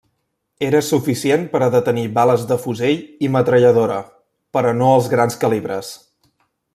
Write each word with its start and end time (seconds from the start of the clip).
Era 0.67 0.79
suficient 0.87 1.43
per 1.51 1.59
a 1.65 1.67
detenir 1.75 2.05
bales 2.15 2.47
de 2.53 2.57
fusell 2.65 3.03
i 3.27 3.31
metralladora, 3.37 4.01
però 4.59 4.75
no 4.81 4.89
els 4.99 5.11
grans 5.17 5.39
calibres. 5.45 5.93